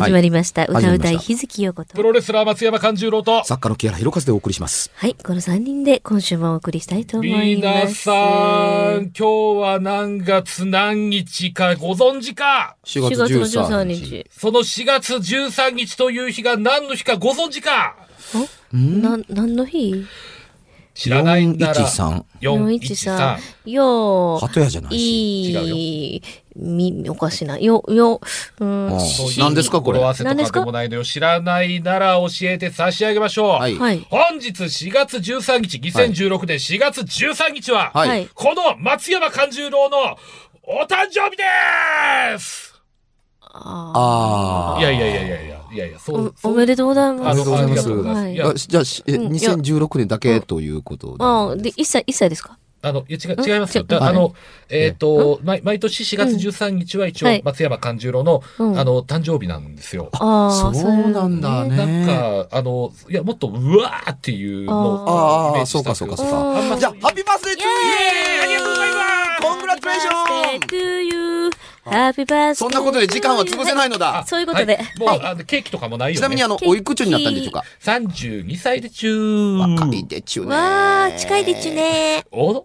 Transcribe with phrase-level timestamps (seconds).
[0.00, 0.64] 始まりました。
[0.64, 1.94] 歌うたい始まりました日月陽子と。
[1.94, 4.90] プロレスラー松山勘十郎と、作家の木原博和でお送りします。
[4.94, 7.88] はい、この3人で今週もお送りしたいと思います。
[7.88, 8.12] 皆さ
[8.98, 9.24] ん、今日
[9.60, 14.04] は何月何日かご存知か？4 4月の13 13日。
[14.06, 14.26] 日。
[14.30, 17.96] その4月13日という日が何の日かご存知か？
[18.72, 20.06] な、何の日？
[20.94, 22.24] 知らないんなら、413。
[22.40, 23.38] 413。
[23.70, 24.40] よー。
[24.40, 25.52] 鳩屋じゃないし。
[25.52, 26.22] いい。
[26.56, 27.58] み、おかしいな。
[27.58, 28.20] よ、よ、
[28.58, 28.98] うん。
[29.38, 29.98] 何ですかこれ？
[29.98, 31.04] 語呂合わせとかでもないのよ。
[31.04, 33.48] 知らないなら教えて差し上げましょう。
[33.50, 33.78] はい。
[33.78, 34.06] はい。
[34.10, 38.08] 本日4月13日、2016年4月13日は、はい。
[38.08, 40.18] はいこの松山勘十郎の
[40.64, 41.42] お誕生日で
[42.38, 42.74] す
[43.42, 44.80] あああ。
[44.80, 46.34] いやいやいやいやいや、いやいや、そーう。
[46.36, 46.52] そう。
[46.52, 47.40] おおめでとうございます。
[47.40, 48.22] おめでとうございますありがとうございます。
[48.24, 48.34] はい。
[48.34, 51.24] いやあじゃあ、しえうんいや2016年だけということで。
[51.24, 52.58] ああ、で、一歳、一歳ですか？
[52.82, 53.84] あの、いや違う、違いますよ。
[53.90, 54.34] あの、
[54.70, 58.78] えっ、と、毎毎年4月13日は一応はい、松山勘十郎の、うん。
[58.78, 60.08] あの、誕生日なんですよ。
[60.14, 61.76] ああ、そうなんだね。
[61.76, 65.50] なんか、あの、いや、もっと、うわーっていうのをあー。
[65.50, 66.60] イメージしたんですけどそうかそうか。
[66.62, 69.42] そうかじゃあ、ハッピーバースデートゥーありがとうございます。
[69.42, 71.50] コングラチュレーション
[71.90, 72.00] to you.
[72.00, 72.54] Happy birthday.
[72.54, 74.24] そんなことで時間は潰せないのだ。
[74.26, 76.18] そういうことではいもう、はいあの、ケーキとかもないよね。
[76.18, 79.56] ちなみに、あの、おいくつになったんでしょうか？32歳でちゅー。
[79.80, 80.54] 若いでちゅうね。
[80.54, 81.74] わあ、近いでちゅ。
[81.74, 82.24] ね。
[82.30, 82.62] おは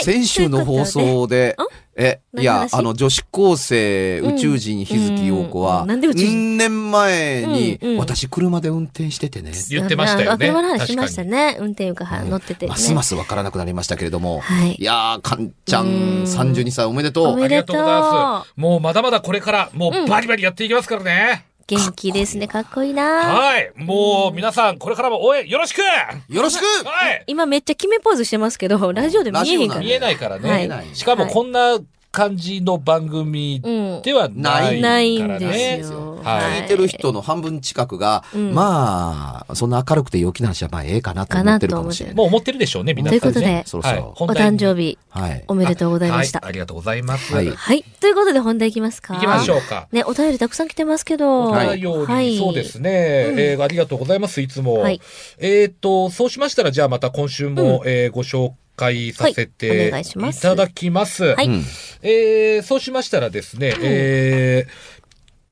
[0.00, 1.56] い先週の放送で
[2.02, 2.74] え、いや、話？
[2.74, 5.66] あの、女子高生宇宙人日月陽子うん。
[5.66, 5.88] は、うん。
[5.88, 6.32] なんで宇宙人？
[6.32, 10.48] うん年前にうんうん、私車で運転しててね、言ってましたよね。
[10.48, 11.56] あ車の話しましたね。
[11.58, 12.70] 運転が乗っててね。
[12.70, 14.76] ますますわからなくなりましたけれども、はい。
[14.78, 16.22] いやー、かんちゃんうん。
[16.24, 17.40] 32歳おめでとう。
[17.40, 18.52] ありがとうございます。
[18.56, 21.49] もうまだまだこれから、もうバリバリやっていきますからね。
[21.76, 22.48] 元気ですね。
[22.48, 23.04] かっこいいな。
[23.04, 23.72] はい。
[23.76, 25.78] もう皆さん、これからも応援よろしく
[26.28, 27.24] よろしくはい。
[27.28, 29.80] 今めっちゃ決めポーズしてますけど、ラジオで見えへんから。
[29.80, 30.90] 見えないからはいね。
[30.94, 31.78] しかもこんな
[32.12, 34.02] 感じの番組うん。
[34.02, 35.46] ではないないんからね
[35.78, 35.92] です。
[35.92, 36.10] よ。
[36.22, 42.16] はい聞いてる人の半分近くが、うんまあ、そんな明るくて陽気な話はまあええかなと思ってるかもしれない。
[42.16, 43.20] もう思ってるでしょうね、皆さんね。
[43.20, 45.44] ということでそろそろはいお誕生日、はい。
[45.48, 46.48] おめでとうございましたは。
[46.48, 47.34] ありがとうございます。
[47.34, 47.82] はいはい。
[48.00, 49.14] ということで本題いきますか。
[49.14, 49.88] 行きましょうか。
[49.92, 51.50] ね、お便りたくさん来てますけど。
[51.50, 54.80] お便り、そうですね、えーありがとうございます、いつも。
[54.80, 55.00] はい
[55.38, 58.54] えっ、と、そうしましたら、じゃあまた今週も、えーご紹介
[59.12, 59.90] させはいてい
[60.40, 61.24] ただきます。
[61.34, 61.64] はいうん
[62.02, 65.00] えーそうしましたらですね、えー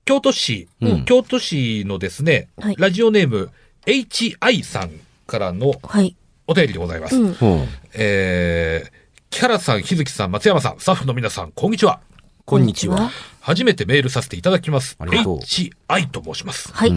[0.05, 3.51] 京都市、うん京都市のですね、はいラジオネーム
[3.87, 4.91] HI さん
[5.27, 6.17] からのはい。
[6.47, 7.17] お便りでございます。
[7.17, 7.35] うん。
[7.35, 8.93] ほうえー
[9.31, 12.01] 木原さん、日月さん、松山さん、スタッフの皆さん、こんにちは。
[12.47, 13.11] こんにちは。。
[13.41, 14.97] 初めてメールさせていただきます。
[14.99, 16.73] ありがとう HI と申します。
[16.73, 16.93] はい。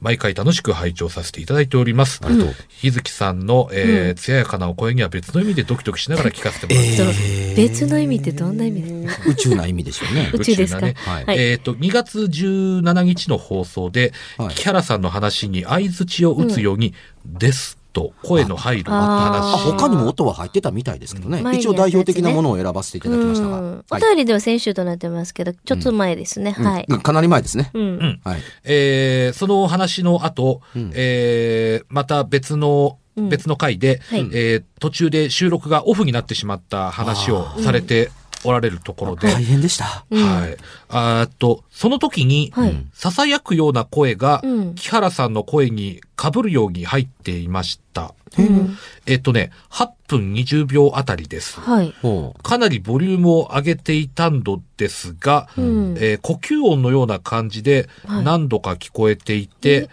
[0.00, 2.20] うん毎回楽しく拝聴させていただいております。
[2.24, 2.54] ありがとう。
[2.68, 4.14] 日月さんの、えーうん。
[4.14, 7.56] 艶やかなお声には別の意味でドキドキしながら聞かせてもらってえー。
[7.56, 9.22] 別の意味ってどんな意味ですか？
[9.28, 10.38] 宇宙な意味でしょうね宇。
[10.40, 11.24] 宙ですか宇宙はい。
[11.26, 11.38] はい。
[11.38, 14.54] えっ、と、2月17日の放送で、はい。
[14.54, 16.94] 木原さんの話に相槌を打つように、
[17.26, 19.72] ですと声の入るおあ、あ話。
[19.72, 21.54] 他にも音は入ってたみたいですけどねうん。
[21.54, 23.60] 一応代表的なものを選ばせていただきましたが。
[23.60, 26.52] うんおはい便りでは先週となってますけど、ちょっと前ですね。
[26.52, 26.86] はい。
[26.88, 27.70] うんかなり前ですね。
[27.74, 27.82] うん。
[27.82, 28.40] うんはい。
[28.64, 38.10] えーその話の後、うんえーまた別の、うん別の回で、はいえー途中で収録がオフになってしまった話をされて
[38.44, 40.04] おられるところで、大変でした。
[40.10, 40.56] うんはい。
[40.88, 42.86] あーっと、その時に、はい。
[42.94, 48.14] 囁くような声が、うん木原さんの声に被るように入っていました。
[48.38, 51.60] うんえっとね、8分20秒あたりです。
[51.60, 51.94] はい。
[52.00, 55.94] ほかなりボリュームを上げていたのですが、うん。
[55.98, 59.90] えー呼吸音のような感じではい何度か聞こえていて、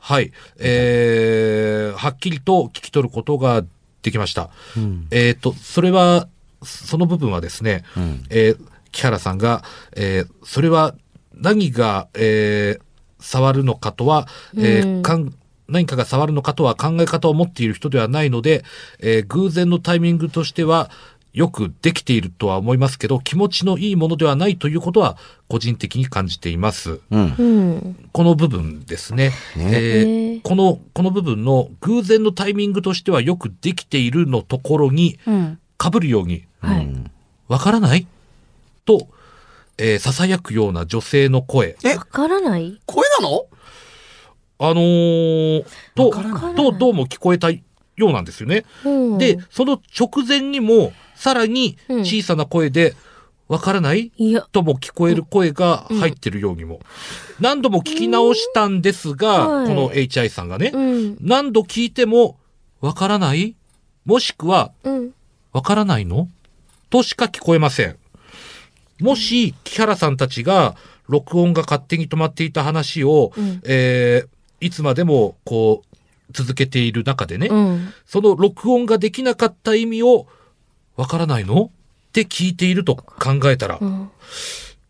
[0.00, 3.64] はい、えーはっきりと聞き取ることが
[4.02, 4.50] できました。
[4.76, 4.80] う。
[4.80, 5.06] うん。
[5.10, 6.28] えっ、と、それは、
[6.62, 8.24] その部分はですね、うん。
[8.30, 8.58] えー
[8.92, 9.62] 木原さんが、
[9.94, 10.94] えーそれは
[11.34, 12.82] 何が、えー
[13.22, 14.26] 触るのかとは、
[14.56, 15.34] えーうんかん
[15.68, 18.64] 何かが触るのかとは考え方を持っている人ではないので、
[18.98, 20.90] えー偶然のタイミングとしては、
[21.32, 25.16] よくできているとは思いますけど、気持ちのいいものではないということは、
[25.48, 26.98] 個人的に感じています。
[27.12, 27.34] うん。
[27.38, 28.08] うん。
[28.10, 29.30] この部分ですね。
[29.56, 35.58] ねえーこの、この部分の偶然のタイミングとしてはよくできているのところにうん。
[35.80, 36.84] 被るように、はい。
[36.84, 37.10] うん。
[37.48, 38.06] わからない？
[38.84, 39.08] と、
[39.78, 41.76] えー囁くような女性の声。
[41.84, 41.96] え？
[41.96, 42.80] わからない？
[42.86, 43.46] 声なの？
[44.62, 45.64] あのー
[45.94, 46.10] と
[46.54, 47.60] と、どうも聞こえたよ
[47.98, 48.64] うなんですよね。
[48.84, 49.18] うん。
[49.18, 52.00] で、その直前にも、さらにうん。
[52.00, 52.94] 小さな声で、
[53.48, 54.12] わからない？
[54.16, 56.80] いや、とも聞こえる声が入ってるようにも。
[57.40, 61.16] 何度も聞き直したんですが、この HI さんがね、うん。
[61.20, 62.38] 何度聞いても、
[62.80, 63.56] わからない？
[64.04, 65.14] もしくは、うん。
[65.52, 66.28] わからないの？
[66.90, 67.96] としか聞こえません。
[69.00, 70.76] もし、木原さんたちが、
[71.08, 74.28] 録音が勝手に止まっていた話を、うんえー
[74.62, 75.96] いつまでも、こう、
[76.32, 77.94] 続けている中でね、うん。
[78.04, 80.26] その録音ができなかった意味を、
[80.96, 81.70] わからないの？
[82.08, 84.10] って聞いていると考えたら、うん。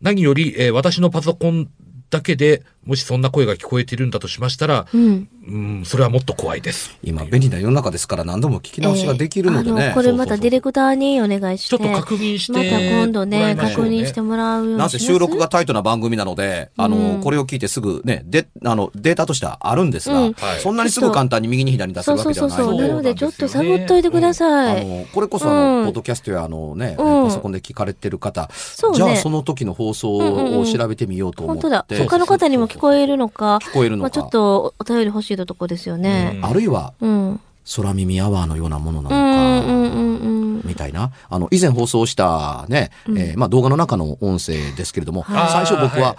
[0.01, 1.69] 何より、えー私のパソコン
[2.11, 5.29] だけで、もしそんな声が聞こえているんだとしましたら、うん。
[5.47, 6.97] うん、それはもっと怖いです。
[7.03, 9.81] 今、便利な世の中ですから何度も聞き直しができるのでね。
[9.81, 11.77] えーあの、これまたディレクターにお願いして。
[11.77, 22.57] ちょっと確認してまた今度ね、確認してもらうようにしますなんせ収録がタイトな番組なので、あの、うんこれを聞いてすぐね、で、あの、データとしてはあるんですが、うんはいそんなにすぐ簡単に右に左に出せそうるわそうそうそう。
[22.57, 22.87] けではないので。
[22.87, 24.81] なので、ちょっと探っといてください。
[24.81, 32.00] あの、これこそあの、うんポッドキャストやあのね、うんパソコンで聞かれてる方、そうねじゃあその時の放送を調べてみようと思って。
[32.05, 33.57] 他の方にも聞こえるのか。
[33.57, 36.39] 聞こえるのかまあちょっとお便り欲しいとこですよね。
[36.41, 37.39] あるいは、うん。
[37.75, 40.15] 空耳アワーのようなものなうんのか、うんうん
[40.55, 40.61] うん。
[40.65, 41.11] みたいな。
[41.29, 46.17] あの、以前放送したね、えーまあ動画の中の音声ですけれども、はい最初僕は、はい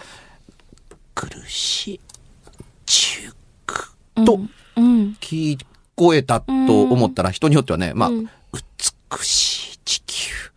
[1.15, 2.01] 苦しい、
[2.87, 3.33] 中
[3.67, 4.41] 苦と
[4.77, 5.17] うん。
[5.21, 5.59] 聞
[5.95, 8.31] こえたと思ったら、人によってはね、まあ、うん
[9.13, 9.52] 美しい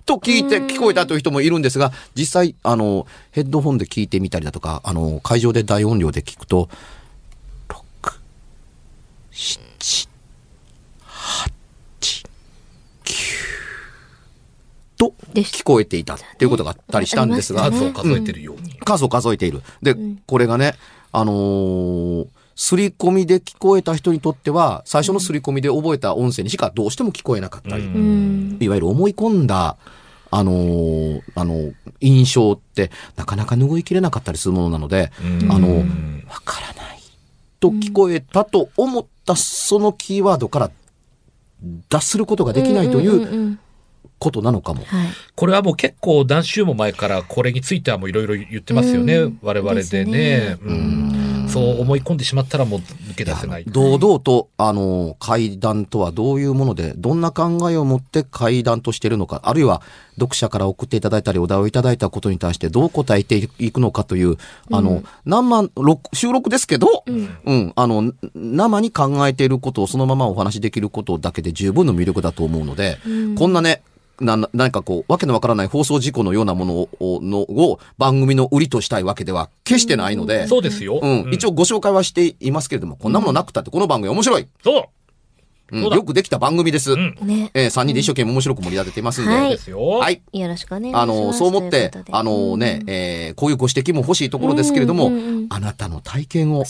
[0.05, 6.69] と聞いて聞こえたという人もいるんですが、実際、あの、ヘッドホンで聞いてみたりだとか、あの、会場で大音量で聞くと、
[7.69, 8.19] 6、
[9.31, 10.07] 7、
[11.99, 12.25] 8、
[13.03, 13.45] 9
[14.97, 18.73] と聞こえていたっていうことがあったりしたんですが、数を数えてるように。
[18.79, 19.61] 数を数えている。
[19.81, 19.95] で、
[20.27, 20.75] これがね、
[21.11, 28.57] あのー、すり込みで聞こえた人にとっては、最初のすり込みで覚えた音声にしかどうしても聞こえなかったり、うんうん。
[28.61, 29.77] いわゆる思い込んだ、
[30.31, 35.83] あのーあの、印象って、なかなか拭いきれなかったりするものなので、うんあの、わ
[36.43, 36.95] からない
[37.59, 40.71] と聞こえたと思ったそのキーワードから
[41.89, 43.59] 脱することができないといんんううん
[44.17, 44.83] ことなのかも。
[44.85, 45.07] はい。
[45.35, 49.15] これはもう結構何週も前からこれについてはもういろいろ言ってますよね。
[49.17, 51.34] うん我々でねねうん。
[51.55, 53.63] そう思い込んでしまったらもう抜け出せない。
[53.65, 59.81] 堂々と、あの、階段とはどういうもので、どんな考えを持って階段としているのか、あるいは
[60.15, 64.35] 読者から送っていただいたり、お題をいただいたことに対してどう答えていくのかという、
[64.69, 72.97] あの、何万、録収録ですけど、うん、あの、生に考えていることをそのままお話しできることだけで十分の魅力だと思うので、
[73.37, 73.81] こんなね、
[74.19, 80.99] な、何かこう、わけのわからない放送事故のようなものを、のを番組の売りとしたいわけでは決してないので、そうですよ。
[81.01, 84.47] うん、一応ご紹介はしていますけれども、こんなものなくたってこの番組面白い。
[84.63, 84.83] そう
[85.71, 86.95] うんよくできた番組です。
[86.95, 87.15] ん。
[87.55, 89.47] えー、3人で一生懸命面白く盛り立てていますんで。
[89.47, 89.79] うですよ。
[89.79, 90.21] はい。
[90.31, 91.01] よろしくお願いします。
[91.01, 96.63] あの、そう思って、あのね、えーこういうご指摘も欲しいところですけれども、うんうんうんあなたの体験を、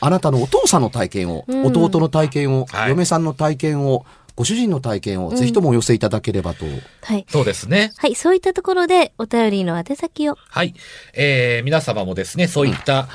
[0.00, 4.06] あなたのお父さんの体験を、弟の体験を、嫁さんの体験を、
[4.40, 6.64] ご主人の体験を、ぜひともお寄せいただければと。
[7.02, 7.26] はい。
[7.28, 7.92] そうですね。
[7.98, 8.14] はい。
[8.14, 10.38] そういったところで、お便りの宛先を。
[10.48, 10.72] はい。
[11.12, 13.06] えー、皆様もですね、そういった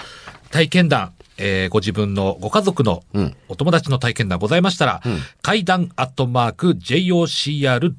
[0.52, 7.98] 体験談、えー、ご自分のご家族のうんお友達の体験談ございましたら、うん階段アットマーク jocr.jp、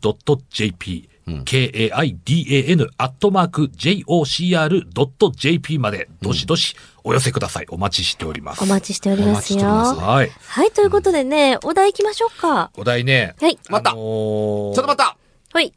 [1.44, 7.66] k-a-i-d-a-n アットマーク jocr.jp までどしどしお寄せください。
[7.68, 8.62] お待ちしております。
[8.62, 9.30] お待ちしておりますよ。
[9.32, 10.30] お待ちしておりますはい。
[10.30, 10.70] はい。
[10.70, 12.70] ということでね、お題行きましょうか。
[12.76, 13.34] お題ね。
[13.40, 13.58] はい。
[13.68, 15.16] またあのーちょっと待った
[15.52, 15.72] はい。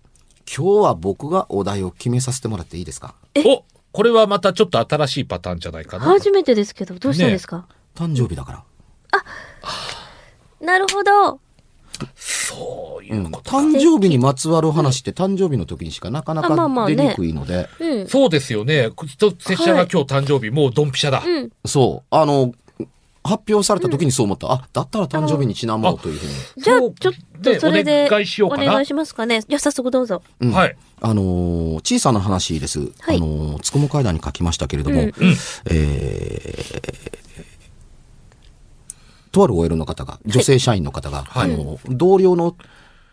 [0.55, 3.15] 今日は僕がお題を決めさせてもらっていいですか？
[3.45, 6.05] おこれはまたちょっと新しいパターンじゃないかな。
[6.05, 7.65] 初めてですけど、どうしたんですか、
[7.95, 8.63] 誕生日だから。
[10.61, 11.39] なるほど。
[12.15, 18.07] そういうんうことだ、誕生日にまつわる話って誕生日の時にしかなかなか出にくいので、うん。
[18.07, 18.89] そうですよね。
[19.17, 21.23] と拙者が今日誕生日、もうドンピシャだ。
[21.25, 21.49] うん。
[21.65, 22.53] そう、あの、
[23.23, 24.51] 発表された時にそう思った。
[24.51, 26.63] あ、だったら誕生日にちなもうというふうに。
[26.63, 27.13] じゃあちょっ
[27.43, 29.41] とそれで、お願いしようかなお願いしますかね。
[29.41, 30.21] じゃあ早速どうぞ。
[30.39, 30.75] うんはい。
[31.01, 32.79] あのー小さな話です。
[32.99, 35.13] はいあのーつくも階段に書きましたけれども、うん
[35.69, 37.48] えー
[39.31, 42.55] とある OL の方が、女性社員の方が、はいあのー同僚の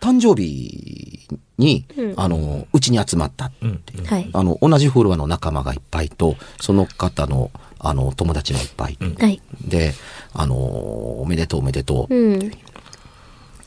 [0.00, 1.26] 誕生日
[1.58, 3.50] に、うんあのーうちに集まった。
[3.62, 3.82] うん。
[4.06, 4.30] はい。
[4.32, 8.98] あの、同じフロアの仲間がいっぱいと、その方の、あの、友達がいっぱい。
[9.18, 9.40] はい。
[9.66, 9.94] で、
[10.34, 12.14] あのーおめでとうおめでとう。
[12.14, 12.50] うん。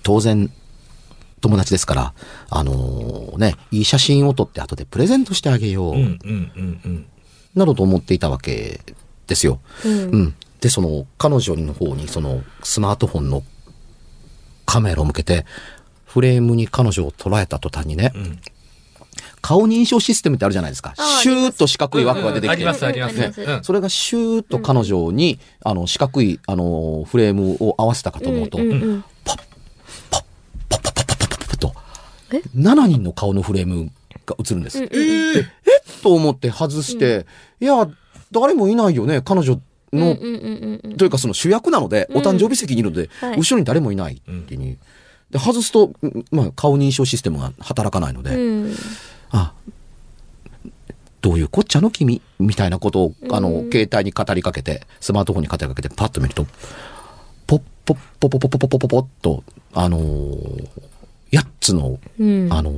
[0.03, 0.51] 当然、
[1.41, 2.13] 友達ですから、
[2.49, 5.95] あのーね、いい写真を撮って後でプレゼントしてあげよう。
[7.55, 8.81] などと思っていたわけ
[9.27, 9.59] ですよ。
[9.85, 10.35] うんうん。
[10.61, 13.43] で、その、彼女の方に、その、スマートフォンの
[14.65, 15.45] カメラを向けて、
[16.05, 18.39] フレームに彼女を捉えた途端にね、ん
[19.41, 20.93] 顔認証システムってあるじゃないですか。
[20.97, 23.15] シューッと四角い枠が出てきて、あります、あります。
[23.15, 29.31] うんありますうんそれがシューッと彼女に、あの、四角い、あの、フレームを合わせたかと思うと、うんうんプ
[31.55, 31.73] ッと
[32.33, 33.91] え、7人の顔のフレーム
[34.25, 34.79] が映るんです。
[34.79, 35.45] うんうんうん
[36.01, 37.25] と思って外して、
[37.59, 37.89] いや、
[38.31, 39.59] 誰もいないよね、彼女
[39.93, 43.37] の、うんうんうんうんというかその主役なので、お誕生日席にいるので、はい。
[43.37, 44.59] 後ろに誰もいないっていう。
[44.59, 44.77] に、
[45.31, 48.75] で、外すと、うんまあ、顔認証システムが働かないので、うん。
[49.31, 49.53] あ、
[51.21, 56.45] どういうこっちゃの君みたいなことを、あの、携帯に語りかけて、スマートフォンに語りかけて、パッと見ると、
[57.47, 59.43] ポッポッポポポポポポポポッと、
[59.73, 60.67] あのー、
[61.31, 62.47] 8つの、うん。
[62.51, 62.73] あの、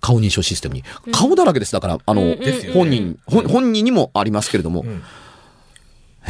[0.00, 1.72] 顔認証システムに、顔だらけです。
[1.72, 2.36] だから、あの、
[2.74, 4.84] 本人、本人にもありますけれども、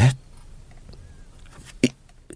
[0.04, 1.90] んい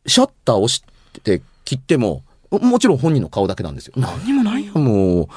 [0.06, 0.82] シャッターを押し
[1.22, 3.94] て切っても、ももちろん本人の顔だけなんですよ。
[3.96, 5.28] 何にもないよ、もう。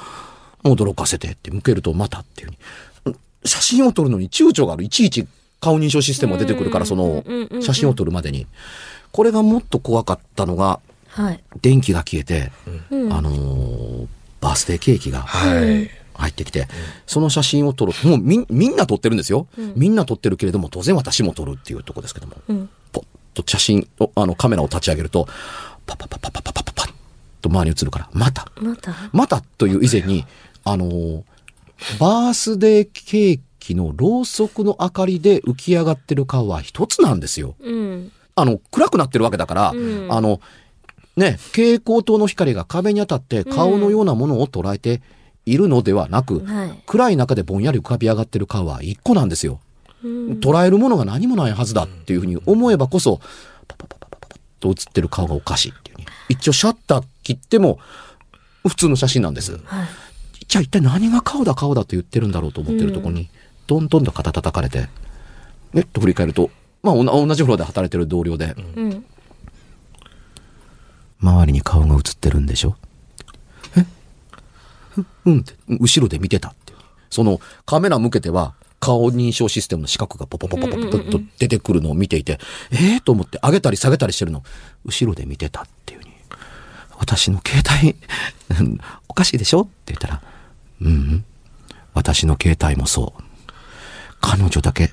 [0.64, 3.16] 驚かせてって向けるとまたっていうふうに。
[3.44, 4.84] 写真を撮るのに躊躇がある。
[4.84, 5.26] いちいち
[5.60, 7.22] 顔認証システムが出てくるから、その
[7.60, 8.46] 写真を撮るまでに。
[9.12, 11.44] これがもっと怖かったのが、はい。
[11.60, 12.50] 電気が消えて、
[12.90, 14.06] うんあのー
[14.40, 15.90] バースデーケーキがはい。
[16.14, 16.68] 入ってきて、
[17.06, 17.92] その写真を撮る。
[18.04, 19.46] もうみん、みんな撮ってるんですよ。
[19.76, 22.36] みんな撮ってるけれども、当然私も撮るっていうとこですけども。
[22.48, 22.70] うん。
[22.92, 23.04] ポッ
[23.34, 25.26] と写真を、あの、カメラを立ち上げると、
[25.86, 26.94] パパパパパパパパパッ
[27.42, 28.94] と周りに映るから、また、また？
[29.12, 30.24] またという以前に、
[30.64, 31.22] あのー
[31.98, 37.56] バースデーケーキのろうそくの明かりで浮き上がってる顔は一つなんですよ。
[37.60, 38.12] うん。
[38.36, 40.40] あの、暗くなってるわけだから、うんあの、
[41.16, 45.02] ね、蛍光灯の光が壁に当たって顔のようなものを捉えて
[45.46, 46.82] いるのではなく、はい。
[46.86, 49.60] 暗い中でぼんやり浮かび上がってる顔は一個なんですよ。
[50.02, 50.10] うん。
[50.40, 53.20] 捉えるものが何もないはずだっていうふうに思えばこそ、
[53.68, 56.06] パパパパパパパッと映ってる顔がおかしいっていうね。
[56.28, 57.78] 一応シャッター切っても、
[58.66, 59.52] 普通の写真なんです。
[59.52, 59.60] はい。
[60.48, 63.28] じゃあ一体何が顔だ顔だと言ってるんだろうと思ってるところに、
[63.66, 64.88] どんどんと肩叩かれて、
[65.72, 66.50] ねっと振り返ると、
[66.82, 69.04] まあ同じフロアで働いてる同僚で、うん。
[71.20, 72.76] 周りに顔が映ってるんでしょ？
[72.78, 72.93] え
[74.96, 76.72] ううんって、後ろで見てたって。
[77.10, 82.38] そのカメラ向けては、顔認証システムの四角がポポポポポポと出てくるのを見ていて、
[82.70, 84.42] ええと思って上げたり下げたりしてるの、
[84.84, 86.06] 後ろで見てたっていうに。
[86.98, 87.96] 私の携帯、
[88.60, 90.22] う んおかしいでしょって言ったら、
[90.82, 91.24] うんうん、
[91.94, 93.22] 私の携帯もそう。
[94.20, 94.92] 彼女だけ、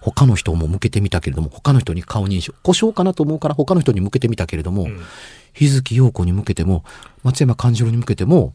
[0.00, 4.88] 他の人も向けてみたけれども、他の人に顔認証、故障かなと思うから他の人に向けてみたけれども、
[5.52, 6.84] 日月陽子に向けても、
[7.22, 8.54] 松山勘次郎に向けても、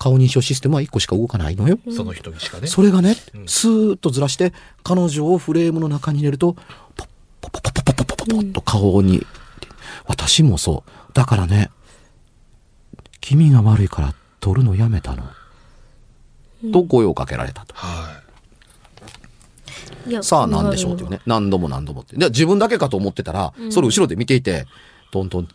[0.00, 1.78] 顔認証システムは1個しか動かないのよ。
[1.94, 2.66] その人にしかね。
[2.66, 3.16] それがね、
[3.46, 6.54] スーッとずらして、彼女をフレームの中に入れると、
[6.96, 7.08] ポッ
[7.42, 9.26] ポッポッポッポッポッポッポッポッと顔に、
[10.06, 11.12] 私もそう。
[11.12, 11.70] だからね、
[13.20, 15.24] 君が悪いから撮るのやめたの。
[16.72, 17.74] と声をかけられたと。
[17.74, 18.16] は
[20.06, 21.20] いやさあ何でしょうっていうね。
[21.26, 22.16] 何度も何度もって。
[22.16, 24.66] で、自分だけかと思ってたら、それ後ろで見ていて、
[25.10, 25.48] トントン、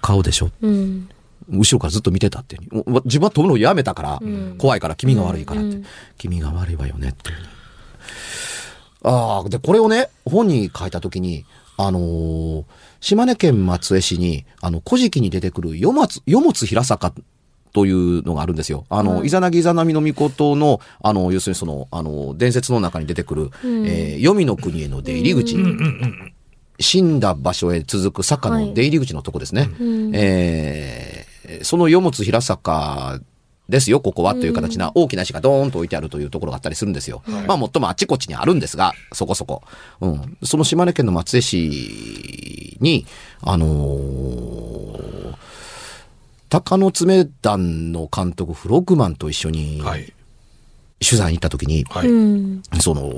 [0.00, 0.50] 顔でしょ。
[0.62, 1.08] うん。
[1.48, 2.58] 後ろからずっと見てたって
[3.04, 4.22] 自分は飛ぶのをやめたから、
[4.58, 5.76] 怖いから君が悪いからって。
[5.76, 5.84] うん
[6.18, 7.30] 君が悪いわよねって。
[9.02, 11.44] ああ、で、これをね、本に書いたときに、
[11.76, 12.64] あのー
[13.00, 17.12] 島根県松江市に、あの、古事記に出てくる、よ松、よもつ平坂
[17.74, 18.86] というのがあるんですよ。
[18.88, 26.32] あの、はいイザナギイザナミの御事の、あの、要するにその、あの、伝説の中に出てくる、んえー、黄泉の国への出入り口、うんうんうん。
[26.80, 29.68] 死んだ場所へ続く坂の出入り口のとこですね。
[29.78, 31.23] うんえー
[31.62, 33.20] そのよもつ平坂
[33.68, 37.22] ですよ、ここはという形な大きな石がドーンと置いてあるというところがあったりするんですよ。
[37.46, 39.62] まあ、もっともあっちこっちにあるんですが、そこそこ。
[40.00, 40.36] うん。
[40.42, 43.06] その島根県の松江市に、
[43.40, 45.34] あのー
[46.50, 50.12] 鷹の爪団の監督フロッグマンと一緒にはい。
[51.04, 52.08] 取材に行った時に、はい。
[52.08, 52.62] うん。
[52.80, 53.10] その、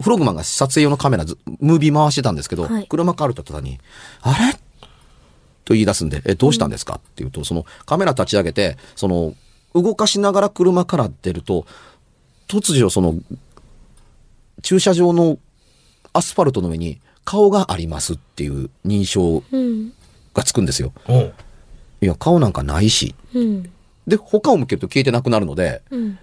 [0.00, 3.80] フログマンが撮影用のカメラず、ムービー回してたんですけど、はい車変わると途端に、
[4.22, 4.58] あれ？
[5.64, 6.96] と言い出すんで、え、どうしたんですか？
[6.96, 9.34] っていうと、そのカメラ立ち上げて、その、
[9.74, 11.66] 動かしながら車から出ると、
[12.48, 13.16] 突如その、
[14.62, 15.38] 駐車場の
[16.12, 19.92] アスファルトの上に顔がありますっていう認証うん。
[20.32, 20.92] がつくんですよ。
[21.08, 21.34] おう
[22.00, 23.14] いや、顔なんかないし。
[23.34, 23.70] うん。
[24.06, 26.18] で、他を向けると消えてなくなるので、うん。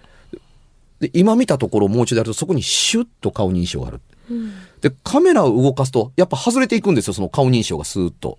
[1.00, 4.00] で、今見たところをもう一度やると、そこにシュッと顔認証がある。
[4.32, 4.52] うん。
[4.80, 8.38] で、カメラを動かすと、やっぱ外れていくんですよ、その顔認証がスーッと。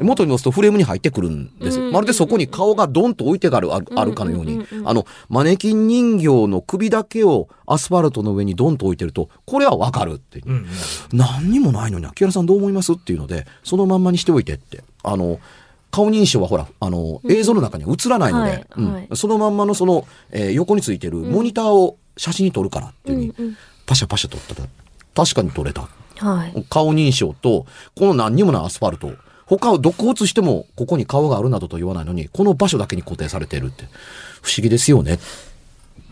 [0.00, 4.64] 元に押すとフレームに入ってくるんですまるでそこに顔がドンと置いてある、あるあるかのように。
[4.84, 10.40] あの、マネキン人形の首だけをアスファルトの上にドンと置いてると、これはわかるって。
[10.40, 10.48] う。
[10.48, 10.66] んうん。
[11.12, 14.84] 何にもないのに、秋原さんどう思いますっていうので、そのまんまにしておいてって。
[15.02, 15.40] あの、
[15.90, 18.66] 顔認証はほら、あの、映像の中には映らないので、
[19.14, 24.68] そのまんまのその、えー横についてるモニターを写真に撮るからっていうふうに、パシャパシャ撮ったら、
[25.14, 25.88] 確かに撮れた。
[26.18, 26.64] はい。
[26.68, 27.66] 顔認証と、
[27.96, 29.12] この何にもないアスファルト。
[29.46, 33.84] 他をどこ映しても、ここに顔があるなどと言わないのに、この場所だけに固定されているって。
[34.40, 35.18] 不思議ですよね。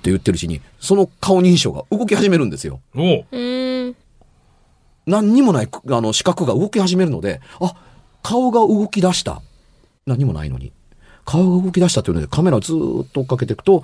[0.03, 2.81] 言ってるうちに、その顔認証が動き始めるんですよ。
[2.95, 3.97] おううーん。
[5.07, 7.75] 何にもない、くあの、視覚が動き始めるので、あ、
[8.23, 9.43] 顔が動き出した。
[10.07, 10.73] 何もないのに。
[11.25, 13.83] 顔が動き出したというので、カメラをずーっと追っかけていくと、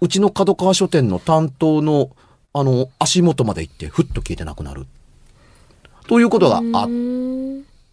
[0.00, 2.10] うちの角川書店の担当の、
[2.52, 4.86] あの、足元まで行って、ふっと消えてなくなる。
[6.06, 6.88] ということがあっ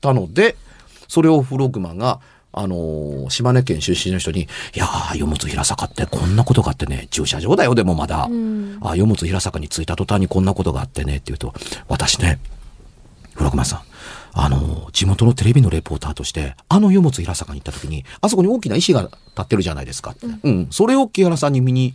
[0.02, 0.56] たので、
[1.08, 2.20] それをフログマが、
[2.58, 8.28] あのー島根県出身の人に、いやー、よもつ平坂ってこんなことがあってね、駐車場だよ、でもまだ。
[8.28, 11.54] んあ、よもつ平坂に着いた途端にこんなことがあってね、って言うと、
[11.90, 12.40] 私ね、
[13.34, 13.82] フログマさん、
[14.32, 20.26] あのー地元のテレビのレポーターとして、あのよもつ平坂に行った時に、あそこに大きな石が立ってるじゃないですかって。
[20.26, 21.94] うん、それを木原さんに見に、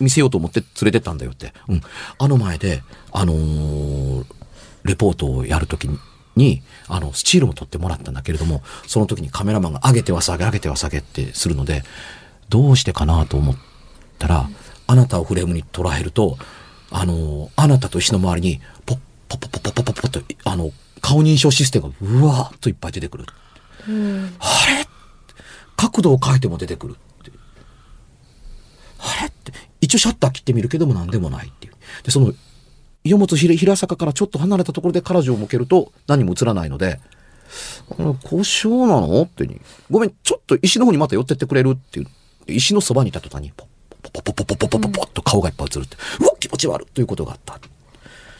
[0.00, 1.52] 見せようと思って連れてったんだよって。
[1.68, 1.80] うん。
[2.18, 4.24] あの前で、あのー
[4.84, 5.88] レポートをやるとき
[6.36, 11.82] に、あの、スチールも撮ってもらったんだけれども、その時にカメラマンが上げては下げ、上げては下げってするので、
[12.48, 13.56] どうしてかなと思っ
[14.18, 14.48] たら、
[14.86, 16.38] あなたをフレームに捉えると、
[16.90, 23.26] あのーあなたと石の周りに、ポッ、ポッポッポッポッポッポッポッと、あの、顔認証システムがうわーっといっぱい出てくる。
[23.88, 24.34] うん。
[24.38, 24.86] あれ？
[25.76, 27.30] 角度を変えても出てくるって。
[28.98, 29.26] あれ？
[29.26, 29.52] って、
[29.88, 31.72] 一応シャッター切ってみるけども何でもないっていう。
[32.02, 32.34] で、その、
[33.04, 37.00] 岩本平坂からちょっと離れたところで彼女を向けると何も映らないので、
[37.88, 39.58] これ故障なのってに。
[39.90, 42.06] ごめん、ちょっと石の方にまた寄ってってくれるっていう。
[42.46, 43.68] 石のそばにいた途端に、ポッ
[44.02, 45.96] ポッポッポッポッポッポッポポッと顔がいっぱい映るって。
[46.20, 47.58] うわ、気持ち悪いということがあった。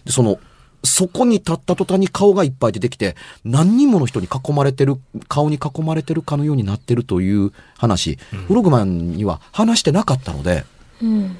[0.04, 0.38] で、その、
[0.84, 4.96] そこに立った途端に顔がいっぱい出てきて、何人もの人に囲まれてる、
[5.28, 10.64] 顔に囲まれてるかのようになってるという話、フログマンには話してなかったので、
[11.02, 11.36] うん。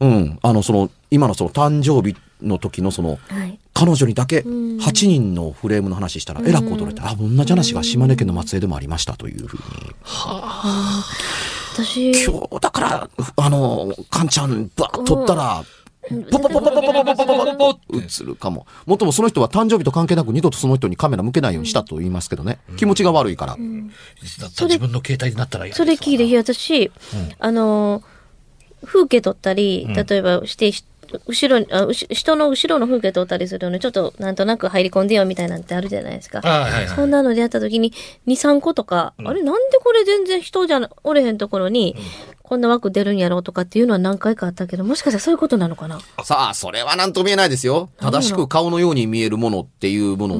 [0.00, 3.58] うん、あの、その、今のその誕生日の時のその、はい。
[3.74, 7.08] 彼女にだけん8人のフレームの話したら、えらく驚いた。
[7.08, 9.62] あ、同じ話が島根県の松江でもありましたというふうに。
[11.74, 15.64] 私、今日、だから、あの、カンちゃん、ばーっと撮ったら、
[16.30, 18.66] ポポポポポポポポポポポポポ映るかも。
[18.86, 22.58] もっともその人は誕生日と関係なく二度とその人にカメラ向けないようにしたと言いますけどね。
[22.76, 23.52] 気持ちが悪いから。
[23.52, 26.90] だったら自分の携帯になったら嫌それ聞いて、いや、私、
[27.38, 28.02] あの、
[28.84, 30.84] 風景撮ったり、うん例えばして、し
[31.26, 36.42] 後ろに、あ人の後ろの風景撮ったりするのに、ちょっとなんとなく入り込んでよみたいなんてあるじゃないですか。
[36.44, 36.96] あはいはいはい。
[36.96, 37.92] そんなのでやった時に、
[38.26, 41.96] 2、3個とか、うんあれなんでこれ全然人じゃなおれへんところに、
[42.42, 45.98] こんな枠出るんやろうとかっていうのは何回かあったけど、もしかしたらそういうことなのかな？
[46.24, 47.88] さあ、それは何とも言えないですよ。
[48.00, 50.36] 正しく顔のように見えるものっていうもの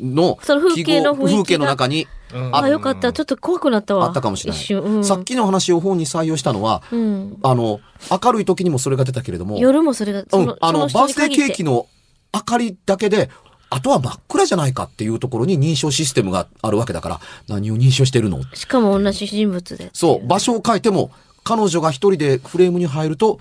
[0.00, 3.12] の、その風景の風景の中にうんあ、よかった。
[3.12, 4.06] ちょっと怖くなったわ。
[4.06, 4.60] あったかもしれない。
[4.60, 4.80] 一瞬。
[4.80, 5.04] うん。
[5.04, 7.36] さっきの話を本に採用したのは、うん。
[7.42, 7.80] あの、
[8.22, 11.86] 明るい時にもそれが出たけれども、夜もそれが、うんあの、その人バースデーケーキの
[12.34, 13.30] 明かりだけで、
[13.70, 18.42] あとは真っ暗じゃないかっていうところに認証システムがあるわけだから、何を認証してるの？
[18.54, 19.90] しかも同じ人物で。
[19.92, 21.10] そう、場所を変えても、
[21.44, 23.40] 彼女が一人でフレームに入ると、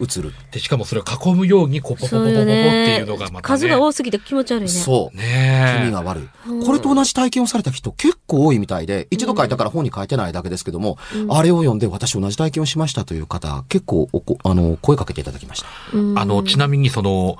[0.00, 0.32] 映る。
[0.50, 2.50] で、しかもそれを囲むように、こう、ポポポポポポって
[2.98, 3.40] いうのがまたね。
[3.42, 4.68] 数が多すぎて気持ち悪いね。
[4.68, 5.16] そう。
[5.16, 5.78] ねえ。
[5.80, 6.28] 気味が悪い。
[6.48, 10.98] うんこれと同じ体験をされた人結構多いみたいで、一度書いたから本に書いてないだけですけども、
[11.30, 15.66] あれを読んで私同じ体験をしましたという方、結構おこ、あの、声かけていただきました。
[15.92, 17.38] うんあの、ちなみにその、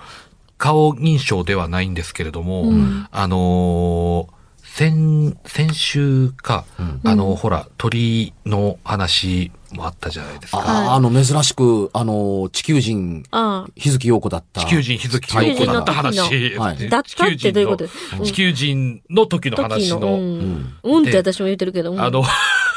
[0.56, 4.37] 顔認証ではないんですけれども、うんあのー
[4.78, 10.58] 先、先週か、うんあの、ほら、鳥の話もあったじゃないですか。
[10.58, 13.24] ああ、あの、珍しく、あの、地球人。
[13.74, 14.60] 日月陽子だった。
[14.60, 16.20] 地球人日月陽子だった話。
[16.22, 17.88] 地球人の時のだったってどういうこと？
[18.24, 19.98] 地球人の地球人の時の話の。
[19.98, 20.74] ううんん。
[20.84, 21.90] うんって私も言ってるけど。
[21.90, 22.22] うんあの、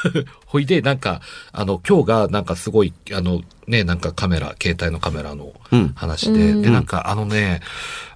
[0.47, 7.61] ほいで、なんか、あの、今日が、なんかすごい、あの、ね、なんかカメラ、携帯のカメラのうん話で、うんで、なんかあのね、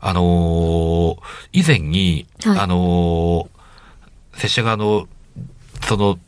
[0.02, 1.18] あのー
[1.54, 3.55] 以前に、はいあのー
[4.36, 5.08] 拙者があの、
[5.88, 6.20] その、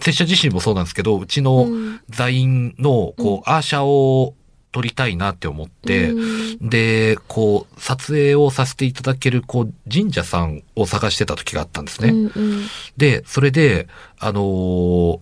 [0.00, 2.00] 拙者自身もそうなんですけど、うちのうん。
[2.08, 4.34] 座員の、こう、アーシャを
[4.72, 6.68] 撮りたいなって思って、うん。
[6.68, 12.08] で、こう、撮影をさせていただける、こう、神社さんを探してた時があったんですね。
[12.08, 12.66] うんうん。
[12.96, 15.18] で、それで、あのー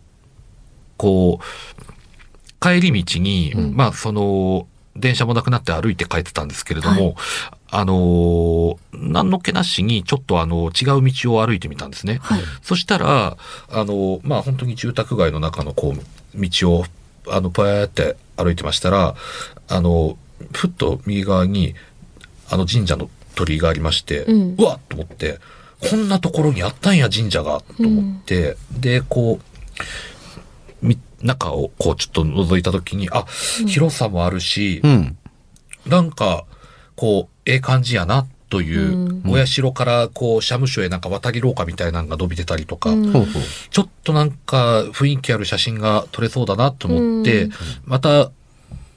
[0.96, 1.44] こう、
[2.60, 3.74] 帰り道に、うん。
[3.74, 7.14] まあ、その、電車もなくなって歩いて帰ってたんですけれども、はい
[7.70, 12.18] あのー何の気なしに、ちょっとあの、違う道を歩いてみたんですね。
[12.22, 12.42] はい。
[12.62, 13.36] そしたら、
[13.70, 16.84] あの、まあ、本当に住宅街の中のこう、道を、
[17.28, 19.14] あの、ぽやーって歩いてましたら、
[19.68, 20.18] あの、
[20.52, 21.74] ふっと右側に、
[22.50, 25.38] あの神社の鳥居がありまして、うんわっと思って、
[25.88, 29.40] こんなところにあったんや、神社が、と思って、で、こ
[30.82, 33.24] う、み、中をこうちょっと覗いたときに、あ、
[33.66, 35.16] 広さもあるしう、ん。
[35.86, 36.44] なんか、
[36.96, 43.12] こう、ええ感じやな、という、お社からこう、社務所へなんか渡り廊下みたいなのが伸びてたりとか、うん。
[43.70, 47.52] ちょっとなんか雰囲気ある写真が撮れそうだなと思って、うん
[47.84, 48.30] また、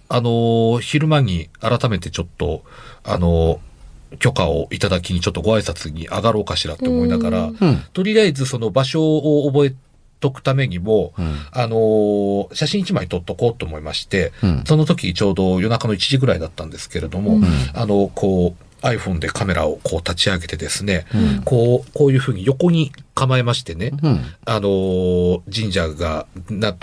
[0.09, 2.63] あのー昼間に改めてちょっと、
[3.03, 7.83] あのー許可をいただきにちょっとご挨拶に上がろうかしらと思いながら、うんうん。
[7.93, 9.73] とりあえずその場所を覚え
[10.23, 24.21] とくためにも、うんあのー写真一枚撮っとこうと思いまして、うんその時ちょうど夜中の1時ぐらいだったんですけれども、うんあの、こう、iPhone でカメラをこう立ち上げてですね、うんこう、こういうふうに横に構えましてね、うん。
[24.45, 26.75] あのー神社が、な、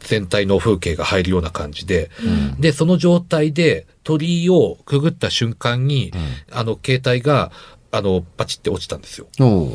[0.00, 2.60] 全体の風景が入るような感じで、うん。
[2.60, 6.12] で、その状態で鳥居をくぐった瞬間に、
[6.50, 7.50] あの、携帯が、
[7.92, 9.26] あの、バチって落ちたんですよ。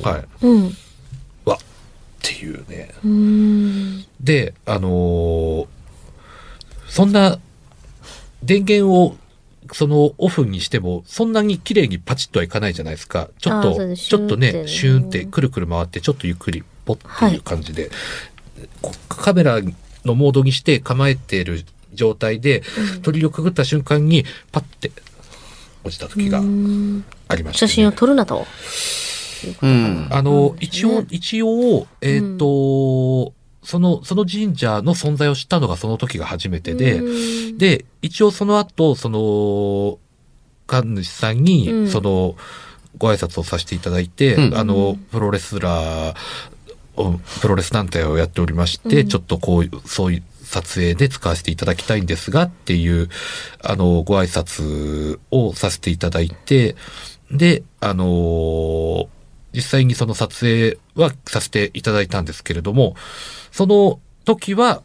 [0.04, 0.46] はい。
[2.22, 2.92] っていうね。
[3.04, 4.06] うん。
[4.20, 5.68] で、あのー
[6.92, 7.40] そんな、
[8.44, 9.16] 電源を、
[9.72, 13.30] そのオフにしても、そんなに綺麗にパチッとはいかないじゃないですか。
[13.40, 17.90] ちょっと、ちょっとね、シューンっててくるくる回って、ちょっとゆっくり、ポッっていう感じで、
[18.82, 19.62] こカメラ
[20.04, 22.62] のモードにして構えている状態で、
[23.04, 24.92] 鳥をくぐった瞬間に、パッて
[25.86, 27.70] 落ちた時がうんありました、ね。
[27.70, 28.46] 写真を撮るなと。
[29.62, 30.08] うん。
[30.10, 30.98] あの、一ね。
[30.98, 40.00] 応、一応、えっ、と、その、その神社の存在を知ったのがその時が初めてで、うん、で、一応その後、その、
[40.68, 41.88] 神主さんに、うん。
[41.90, 42.36] その、
[42.98, 44.58] ご挨拶をさせていただいて、うん。
[44.58, 46.16] あの、プロレスラー
[46.96, 49.08] を、プロレス団体をやっておりまして、うん。
[49.08, 53.10] ちょっとこういう、そういう撮影で使わせていただきたいんですがっていう、
[53.64, 56.76] あの、ご挨拶をさせていただいて、
[57.32, 59.08] で、あの
[59.54, 62.96] 実際にその撮影はさせていただいたんですけれども、
[63.52, 64.82] その時は、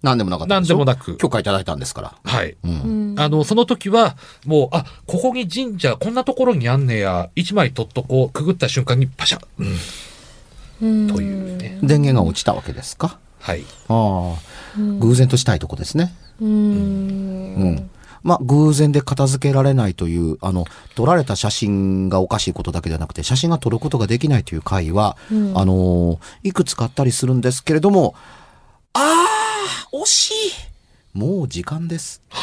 [0.00, 0.74] 何でもなかった何でしょ？
[0.74, 2.14] でもなく許可いただいたんですから。
[2.22, 2.50] はい。
[2.52, 2.56] う。
[2.64, 9.64] うんんあの、その時は、もう、あ、ここに神社、こんなところにあんねや、一枚取っとこう、くぐった瞬間にパシャ、う
[10.86, 11.80] ん、うんというね。
[11.82, 13.18] 電源が落ちたわけですか？
[13.40, 13.64] はい。
[13.88, 14.80] ああ。
[15.00, 16.14] 偶然としたいとこですね。
[16.40, 16.48] うん。
[16.48, 16.54] う
[17.70, 17.90] ん。
[18.22, 25.58] まあ、偶然で片付けられないという、あの、撮られた写真がおかしいことだけではなくて、写真が撮ることができないという回は、うん。
[25.58, 28.14] あのーいくつかあったりするんですけれども、
[28.92, 29.26] あ
[29.92, 30.34] あ、惜しい
[31.18, 32.22] もう時間です。
[32.30, 32.36] あ、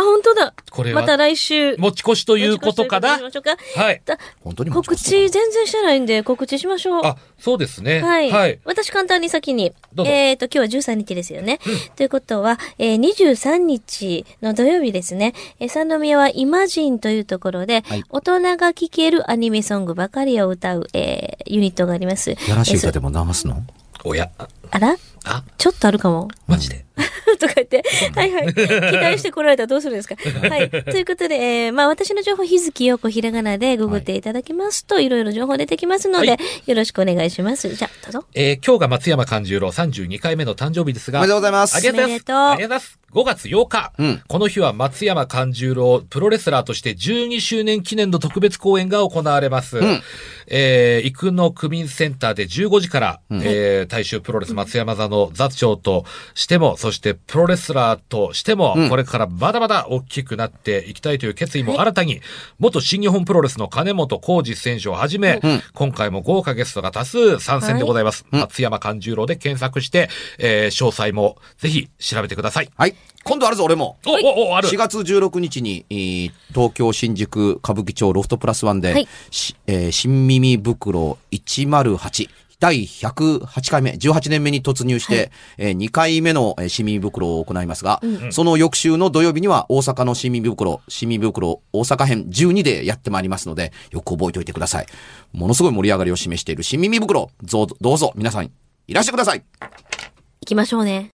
[0.00, 0.54] 本当だ。
[0.70, 1.76] これはまた来週。
[1.78, 3.18] 持ち越しということかな？
[3.18, 4.02] 持ち越しということにしましょうかはい。
[4.04, 7.02] だ本当に持ち告越し知全然してないんで告知しましょう。
[7.04, 8.00] あ、そうですね。
[8.00, 8.30] はい。
[8.30, 8.60] はい。
[8.64, 9.72] 私簡単に先に。
[9.92, 11.58] どうぞえっ、と、今日は13日ですよね。
[11.96, 15.34] ということは、えー、23日の土曜日ですね。
[15.58, 22.30] えー、三宮はイマジンというところで、はい大人が聴けるアニメソングばかりを歌う、えー、ユニットがあります。
[22.48, 23.60] やらしい歌えーでも流すの
[24.04, 24.30] おや。
[24.38, 26.28] ああらあ、ちょっとあるかも。
[26.46, 26.84] マジで？
[27.40, 27.82] とか言って、
[28.14, 28.54] はいはい。
[28.54, 30.14] 期待してこられたらどうするんですか？
[30.48, 30.70] はい。
[30.70, 37.74] ということで、えー、まあ私の情報、日月陽子ひらがなでググっていただきますと、いろいろ情報出てきますので、はよろしくお願いします。
[37.74, 38.26] じゃあ、どうぞ。
[38.34, 41.18] えー今日が松山勘十郎32回目の誕生日ですが。
[41.18, 42.22] おめでとうございますありがとうございます。
[42.22, 42.98] ありがとうございます。
[43.14, 43.92] 5月8日。
[43.98, 49.80] うんこの日は松山勘十郎プロレスラーとして12周年記念の特別公演が行われます。
[49.80, 50.02] ん
[50.46, 62.20] えー、生野区民センターで15時から、んえー、大衆プロレス松山座の座長としても、そしてプロレスラーとしても、うんこれからまだまだ大きくなっていきたいという決意も新たに、
[62.58, 68.24] 元新日本プロレスの金本浩二選手をはじめ、うん今回も豪華ゲストが多数参戦でございます。
[68.30, 72.70] はい松山勘十郎で検索して、えー、詳細もぜひ調べてください。
[72.76, 72.94] はい。
[73.24, 73.96] 今度あるぞ、俺も。
[74.06, 74.76] お、お、お、ある4。
[74.76, 82.28] 月16日に、えー東京新宿歌舞伎町ロフトプラスワンで、はいしえー新耳袋108
[82.64, 88.00] 第108回目、18年目に突入して、え2回目のえー新耳袋を行いますが、
[88.30, 94.86] その翌週の土曜日には大阪の新耳袋、新耳袋大阪編12でやってまいりますので、よく覚えておいてください。
[95.34, 98.50] ものすごい盛り上がりを示している新耳袋、ぞどうぞ皆さん
[98.88, 99.44] いらしてください。
[99.60, 101.10] 行きましょうね。